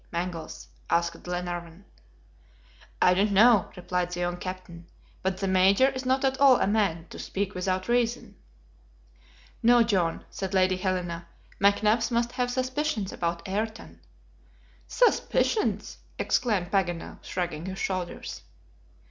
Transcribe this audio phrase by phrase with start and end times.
[0.11, 1.85] Mangles?" asked Glenarvan.
[2.99, 4.87] "I don't know," replied the young captain;
[5.21, 8.35] "but the Major is not at all a man to speak without reason."
[9.61, 11.27] "No, John," said Lady Helena.
[11.61, 14.01] "McNabbs must have suspicions about Ayrton."
[14.87, 18.41] "Suspicions!" exclaimed Paganel, shrugging his shoulders.